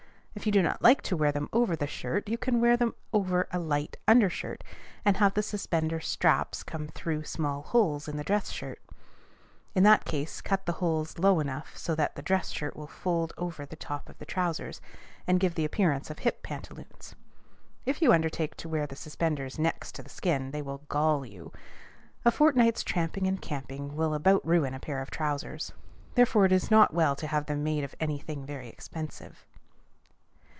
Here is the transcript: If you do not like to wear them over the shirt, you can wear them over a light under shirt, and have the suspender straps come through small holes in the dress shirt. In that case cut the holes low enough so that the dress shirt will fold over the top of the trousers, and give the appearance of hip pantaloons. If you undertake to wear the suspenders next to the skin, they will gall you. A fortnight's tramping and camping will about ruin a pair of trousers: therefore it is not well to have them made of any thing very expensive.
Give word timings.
If 0.33 0.45
you 0.45 0.51
do 0.53 0.63
not 0.63 0.81
like 0.81 1.01
to 1.03 1.17
wear 1.17 1.33
them 1.33 1.49
over 1.51 1.75
the 1.75 1.85
shirt, 1.85 2.29
you 2.29 2.37
can 2.37 2.61
wear 2.61 2.77
them 2.77 2.95
over 3.11 3.49
a 3.51 3.59
light 3.59 3.97
under 4.07 4.29
shirt, 4.29 4.63
and 5.03 5.17
have 5.17 5.33
the 5.33 5.43
suspender 5.43 5.99
straps 5.99 6.63
come 6.63 6.87
through 6.87 7.25
small 7.25 7.63
holes 7.63 8.07
in 8.07 8.15
the 8.15 8.23
dress 8.23 8.49
shirt. 8.49 8.81
In 9.75 9.83
that 9.83 10.05
case 10.05 10.39
cut 10.39 10.65
the 10.65 10.71
holes 10.79 11.19
low 11.19 11.41
enough 11.41 11.77
so 11.77 11.95
that 11.95 12.15
the 12.15 12.21
dress 12.21 12.49
shirt 12.49 12.77
will 12.77 12.87
fold 12.87 13.33
over 13.37 13.65
the 13.65 13.75
top 13.75 14.07
of 14.07 14.17
the 14.19 14.25
trousers, 14.25 14.79
and 15.27 15.39
give 15.39 15.55
the 15.55 15.65
appearance 15.65 16.09
of 16.09 16.19
hip 16.19 16.41
pantaloons. 16.43 17.13
If 17.85 18.01
you 18.01 18.13
undertake 18.13 18.55
to 18.55 18.69
wear 18.69 18.87
the 18.87 18.95
suspenders 18.95 19.59
next 19.59 19.93
to 19.95 20.01
the 20.01 20.09
skin, 20.09 20.51
they 20.51 20.61
will 20.61 20.81
gall 20.87 21.25
you. 21.25 21.51
A 22.23 22.31
fortnight's 22.31 22.83
tramping 22.83 23.27
and 23.27 23.41
camping 23.41 23.97
will 23.97 24.13
about 24.13 24.47
ruin 24.47 24.73
a 24.73 24.79
pair 24.79 25.01
of 25.01 25.11
trousers: 25.11 25.73
therefore 26.15 26.45
it 26.45 26.53
is 26.53 26.71
not 26.71 26.93
well 26.93 27.17
to 27.17 27.27
have 27.27 27.47
them 27.47 27.63
made 27.65 27.83
of 27.83 27.95
any 27.99 28.17
thing 28.17 28.45
very 28.45 28.69
expensive. 28.69 29.45